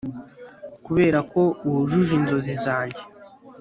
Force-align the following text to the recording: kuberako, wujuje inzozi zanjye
kuberako, 0.85 1.41
wujuje 1.71 2.11
inzozi 2.19 2.53
zanjye 2.63 3.03